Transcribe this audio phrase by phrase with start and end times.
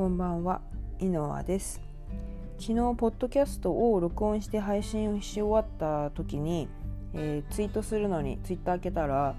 [0.00, 0.62] こんばんは、
[0.98, 1.78] 井上です。
[2.58, 6.70] 昨日ポッドキャストを録音して配信し終わった時に、
[7.12, 9.34] えー、ツイートするのにツイッター開けたら、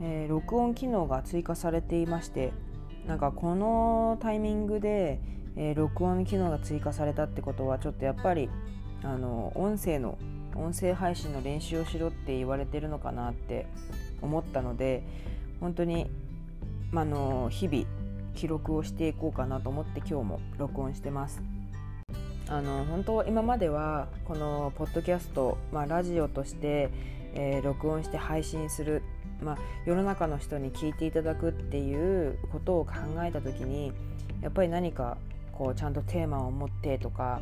[0.00, 2.52] えー、録音機能が追加されていまして
[3.08, 5.20] なんかこのタイミングで、
[5.56, 8.48] えー、録音機能が追加されたってことはちょっとやっぱり
[9.02, 10.16] あの音声の
[10.54, 13.66] 音声配信の練習をしろって言われてるのかなって
[14.22, 15.02] 思ったので
[15.58, 16.08] 本当に、
[16.92, 18.03] まあの日々
[18.34, 21.42] 記録をしていこうかなと思って今日も録音してます。
[22.48, 26.90] あの本当今まではこのポッドキャスト、まあ、ラジオとして、
[27.34, 29.02] えー、録音して配信する、
[29.40, 33.92] まあ、世の中の人に聞いていただくっていうことを考えた時に
[34.42, 35.16] やっぱり何か
[35.52, 37.40] こうちゃんとテーマを持ってとか、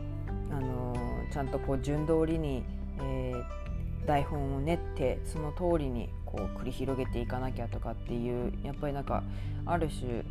[0.51, 2.63] あのー、ちゃんとこう順通りに、
[3.01, 9.25] えー、台本を練ってその通りにこう繰り広げていかなきゃとかっていうやっぱりなんか
[9.67, 10.23] ある種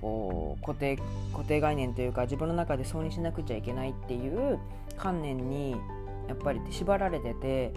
[0.00, 0.98] こう固定
[1.32, 4.58] 固定概念というか自分の中でそうにしなくちゃいけないっていう
[4.96, 5.72] 観念に
[6.28, 7.72] やっぱり縛られてて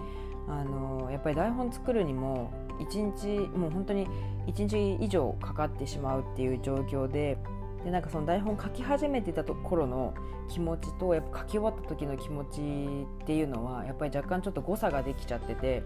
[0.48, 4.08] あのやっぱり台本作るにも1日もう本当に
[4.48, 7.38] 1日以上かかってしまうっていう状況で
[7.84, 10.14] でなんかその台本書き始めてたところの
[10.50, 15.84] 気持ちとやっぱ書き終わった時の気持ちっていうのはやっぱり若干ちょっと誤差ができちゃってて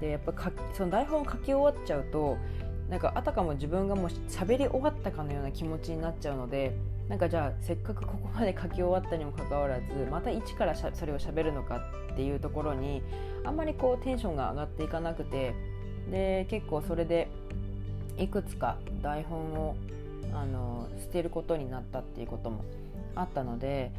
[0.00, 0.32] でやっぱ
[0.72, 2.36] その台本書き終わっちゃうと
[2.90, 6.72] なんかあたかも自分がもう喋り終わったかのような気持ちになっちゃうので
[7.08, 13.02] なんかじゃあせっかくここまで書き終わったにもかかわらずまた一からそれを喋るのかっていうところに
[13.44, 15.54] あんまりこうテンションが上がっていかなくて
[16.10, 17.28] で結構それで
[18.18, 19.76] いくつか台本を
[20.32, 22.64] あの捨てることになったっていうことも
[23.14, 23.90] あったので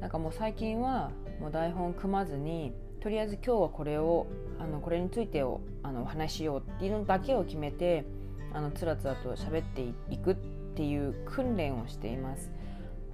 [0.00, 1.10] なんかもう最近は
[1.40, 4.26] もう台本組まずにとりあえず今日はこれを
[4.58, 8.04] あのこれについてをあのお話ししようっていうのだけを決めて
[8.52, 10.34] あのつらつらと喋っていくっ
[10.76, 12.50] ていう訓練をしています。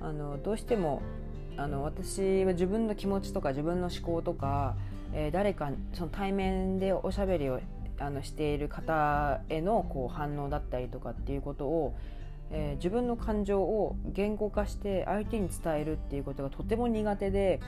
[0.01, 1.03] あのどうしても
[1.57, 4.77] あの私は自分の気持ちとか自分の思考とか、
[5.13, 7.61] えー、誰かその対面でおしゃべりを
[7.99, 11.95] あのしている方へのこう反応だったりとかっていうことを、
[12.51, 17.61] えー、自分の感情を言語化して相手に伝えるっていうことがとても苦手で、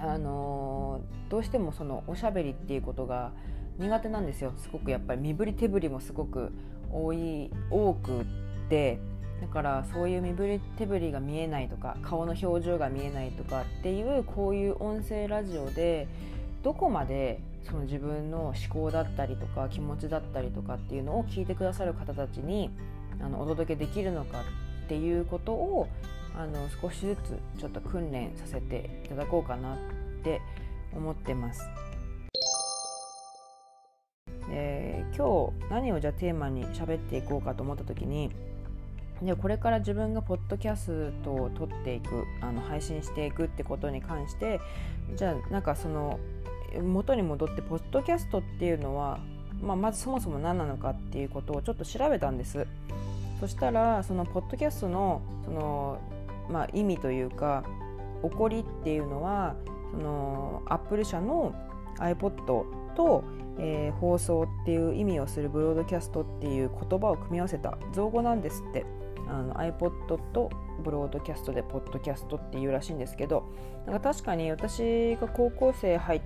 [0.00, 3.32] あのー、どうしてもそのおしゃべりっていうことが
[3.78, 6.52] 苦手なんですよすごくやっぱり身振り手振りもすごく
[6.92, 8.24] 多い多くっ
[8.68, 8.98] て
[9.40, 16.08] だからそういう身振り手振りが見えないとか顔の表情が見えないとかっていうこういう音声ラジオで
[16.62, 22.70] どこまでその自分の思考だったりとか気持ちだったりとかっていうのを聞いてくださる方たちに
[23.20, 24.42] あのお届けできるのか
[24.84, 25.88] っていうことを
[26.36, 29.78] あの少しずつちょっと訓練させていただこうかなっ
[30.22, 30.40] て
[30.94, 31.62] 思ってます。
[34.58, 38.30] えー、今日何をじゃあテーマに喋っていこうかと思った時に
[39.20, 44.60] でこれから自分がポッドキャストを撮っていくあの配信していくってことに関して
[45.14, 46.18] じゃあなんかその
[46.82, 49.20] 元に戻ってポッドキャストっていうのは、
[49.60, 52.66] まあ、まずそもそも何なのかっていうことをちょっと調べたんです。
[53.40, 55.98] そしたらそのポッドキャストのその、
[56.50, 57.64] まあ、意味というか
[58.22, 59.54] 起こりっていうのは
[59.92, 61.54] そのアップル社の
[61.98, 63.22] iPod と
[63.58, 68.84] えー、放送っていう意味をするブロードキャストっていう言葉を組み合わせた造語なんですって。
[69.28, 70.50] あの iPod と
[70.84, 73.52] ブロードキャストでポッドキャストっていうらしいんですけど
[73.84, 76.20] なんか確かに私が高校生入っ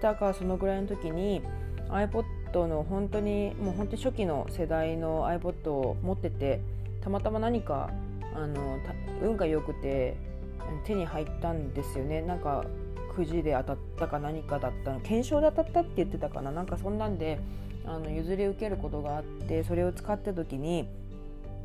[0.00, 1.42] たかそのぐらいの時に
[1.88, 6.60] iPod の本当にもう本当に初期の世代の iPod を持ってて
[7.00, 7.90] たまたま何か
[8.34, 8.78] あの
[9.20, 10.16] 運が良くて
[10.84, 12.22] 手に入ったんですよね。
[12.22, 12.64] なんか
[13.18, 17.40] くじで当たったか何かだったの検証で当たったって言ってたかななんかそんなんで
[17.84, 20.86] あの譲り受けることがあってそれを使った時に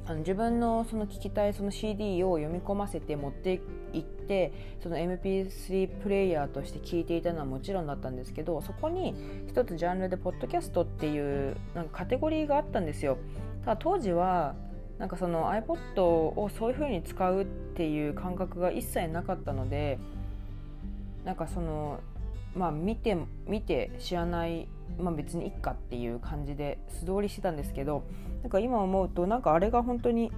[0.07, 3.61] あの自分のその聞きたいその CD を読み込ませて持って
[3.93, 9.13] いってその MP3 プレイヤーとして聞いていたのはもちろんだったんですけどそこに
[9.47, 13.17] 一つジャンルでポッドキャストっていうなんかカテゴリーがあったんですよ。
[13.63, 14.55] ただ当時は
[14.97, 19.99] なんかその iPod をそういう風に使うっていう感覚が一切なかったので
[21.25, 21.99] なんかその
[22.55, 23.17] まあ見て
[23.47, 24.67] 見て知らない、
[24.99, 28.03] まあ、別にいっかっていう感じで素通りしてたんですけど
[28.41, 30.31] なんか今思うとなんかあれが本当に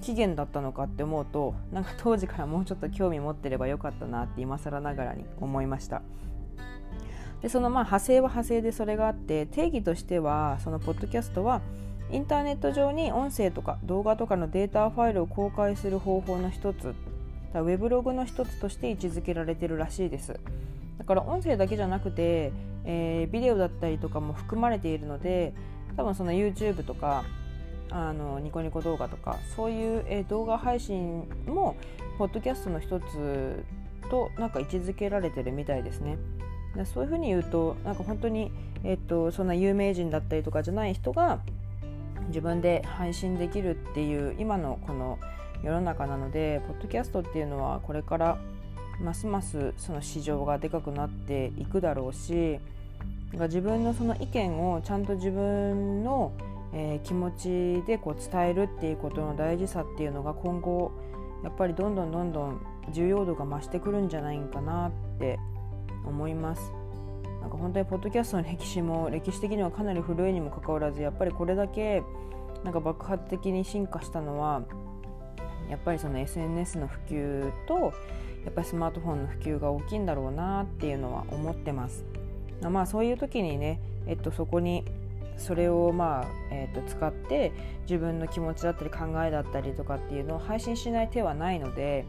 [0.00, 6.02] 期限だったのかって思うとなんか当時からもうちょっと興味持ってればよかったなって今更ながらに思いました。
[7.42, 11.60] でそのまあ派生は派生でそれがあって定義としてはそのポッドキャストは
[12.10, 16.94] インターネット上に音声とか動画とかのデータファイルを公開する方法の一つ
[17.54, 20.38] ウェブログの一つとして位置づけられてるらしいです
[20.98, 22.52] だから音声だけじゃなくて、
[22.84, 25.54] えー、ビデオだったりとかも含まれているので
[25.96, 27.24] 多分その YouTube とか
[27.90, 31.76] あのニコニコ動画とかそういう、え動画配信も
[32.18, 33.64] ポッドキャストの一つ
[34.10, 36.18] となんか位置づけられてるみたいですね。
[36.84, 38.52] そういうふうに言うとなんか本当に、
[38.84, 41.40] えっと、そんな有名人だったりとかじゃない人が
[42.28, 45.18] 自分で配信できるっていう今のこの
[45.62, 48.38] 世の中なのでポッドキャストっていうのはこれから
[49.00, 52.58] ますますその市場がでかくなっていくだろうし
[53.32, 56.32] 自分のその意見をちゃんと自分の、
[56.72, 60.92] えー、気持ちでこう伝えるっていうことの大事さっていうのが今後
[61.44, 62.60] やっぱりどんどんどんどん
[62.90, 65.38] 重要度が増してくるんじゃないかなって
[66.04, 66.72] 思います。
[67.40, 72.02] なんか本当にポッドキャストの歴史も歴史的にはかなり古いにもかかわらずやっぱりこれだけ
[72.64, 74.62] なんか爆発的に進化したのは
[75.68, 77.92] やっぱりその SNS の普及と
[78.44, 82.04] やっぱりスマートフォンの普及が大きいんだろうなっていうのは思ってます。
[82.62, 84.84] まあそういう時にね、えっと、そこに
[85.36, 92.04] それをまあ、えー、と使って自分の気持ちだったり考えだったりとかっていうのを配信しない手はないので、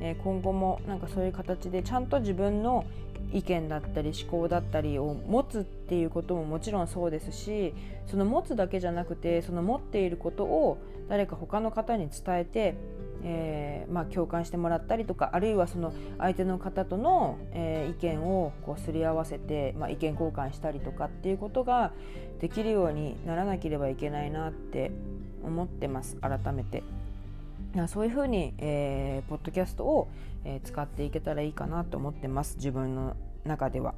[0.00, 2.84] えー、今後もなんかそういう形でちゃんと自分の
[3.32, 7.72] 意見だったり思考だったりを持つっていうことももちろんそうですし
[8.06, 10.78] その持つだけじゃなくてその持っていることを
[11.08, 12.74] 誰か他の方に伝えて
[13.24, 21.92] えー、まあ、共感してもらったりとかあるいはその相手の方との、えー、意見をこうすり合わせて、まあ、意見交換したりとかっていうことが
[22.40, 24.90] できるようにならなければいけないなって
[25.44, 26.82] 思ってます改めて。
[27.88, 30.08] そういうふうに、えー、ポッドキャストを、
[30.44, 33.16] え、使っていけたらいいかなと思ってます自分の
[33.46, 33.94] 中では。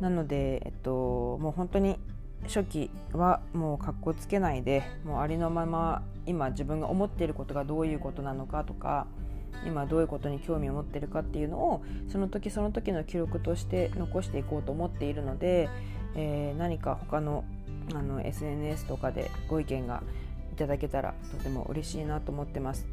[0.00, 2.00] なので、えっと、もう本当に
[2.44, 9.06] 初期はもうかっこつけないでもうありのまま今自分が思っていることがどういうことなのかとか
[9.64, 15.68] 今どういうことに興味を持ってるかっていうのをその時その時の記録として残していこうと思っているので、
[16.14, 17.44] えー、何か他の
[17.94, 20.02] あの SNS とかでご意見が
[20.52, 22.86] いただけたらとても嬉しいなと思ってます。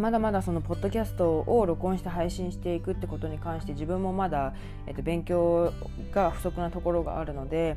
[0.00, 4.54] まだまだそのポッドキャストを録音して配信していくってことに関して自分もまだ、
[4.86, 5.72] えっと、勉強
[6.12, 7.76] が不足なところがあるので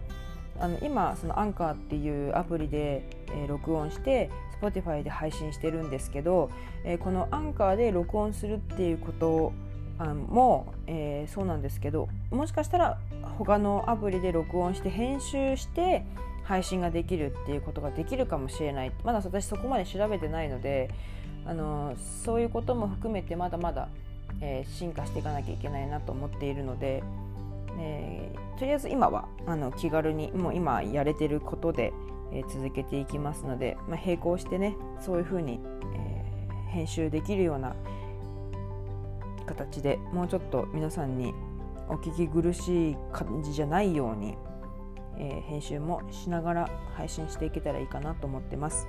[0.59, 4.29] あの今そのアンカーっていうアプリで、えー、録音して
[4.61, 6.49] Spotify で配信してるんですけど、
[6.85, 9.51] えー、このアンカーで録音するっていうこと
[9.99, 12.99] あも、えー、そうなんですけどもしかしたら
[13.37, 16.05] 他のアプリで録音して編集して
[16.43, 18.91] 配信ができるっていうことができるかもしれない。
[19.03, 20.89] まだ私そこまで調べてないので
[21.45, 23.89] あのそういうことも含めてまだまだ、
[24.41, 27.03] えー、進化していかなきゃいけないなと思っているので、
[27.79, 31.93] えー、とりあえず今はあの気軽にもう今やれてることで、
[32.31, 35.59] えー、続けていきますので、まあ、並行してねそういうふうに、
[35.95, 36.23] え
[36.71, 37.75] 編集できるような
[39.45, 41.33] 形でもうちょっと皆さんに
[41.89, 44.35] お聞き苦しい感じじゃないように、
[45.17, 48.87] え編集もしながら配信していけたらいいかなと思ってます。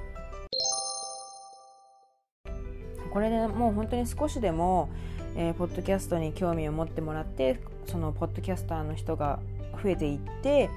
[3.14, 4.90] これでもう本当に少しでも、
[5.36, 9.38] えー、ポッドキャストに興味を持ってもらってそのポッドキャスターの人が
[9.80, 10.68] 増えていって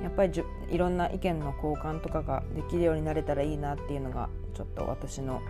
[0.00, 5.42] やっぱりいろんな意見の交換とかができるようになれたらいいなっていうのがちょっと私の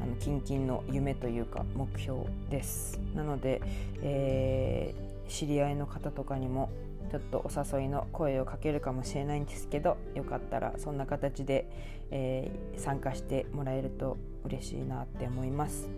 [0.00, 3.00] あの近々の夢というか目標です。
[3.16, 3.60] なので、
[4.00, 6.70] えー、知り合いの方とかにも
[7.10, 11.68] ちょっとお誘いの声をかけるかもしれないんですけどよかったらそんな形で、
[12.10, 15.88] えー、参加してもらえると嬉しいなって思います。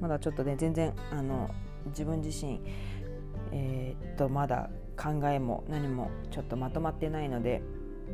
[0.00, 1.48] まだちょっとね全然あの
[1.86, 2.60] 自分自身
[3.52, 7.62] えー、っとまだ考えも何もちょっとまとまってないので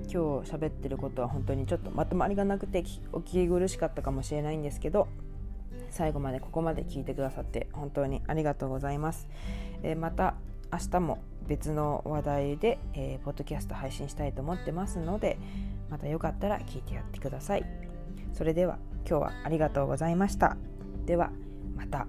[0.04, 5.08] 今日喋ってることは本当にちょっとまとまりがなくてお聞き苦しかったかもしれないんですけど
[5.90, 9.28] 最後までここまで聞いてくださって本当にありがとうございます、
[9.82, 10.34] えー、また
[10.72, 15.38] 明日も別の話題で、えー、ポッドキャスト配信したいと思ってますので
[15.90, 17.64] またよかったら聞いてやってください。
[18.34, 20.56] それでは今日はありがとうございました。
[21.06, 21.30] では
[21.74, 22.06] また。